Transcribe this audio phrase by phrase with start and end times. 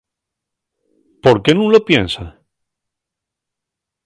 [1.23, 2.25] ¿Por qué nun lo piensa?